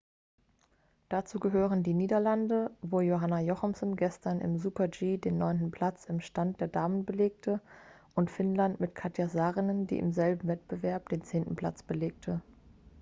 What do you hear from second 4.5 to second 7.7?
super-g den neunten platz im stand der damen belegte